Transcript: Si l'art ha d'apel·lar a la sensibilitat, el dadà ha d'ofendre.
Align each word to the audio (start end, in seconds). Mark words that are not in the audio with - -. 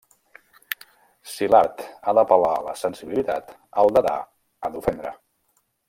Si 1.33 1.49
l'art 1.51 1.83
ha 2.09 2.15
d'apel·lar 2.19 2.55
a 2.55 2.65
la 2.69 2.73
sensibilitat, 2.85 3.55
el 3.85 3.95
dadà 3.99 4.19
ha 4.69 4.77
d'ofendre. 4.77 5.15